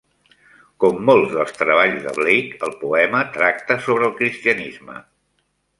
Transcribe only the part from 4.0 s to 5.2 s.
el cristianisme.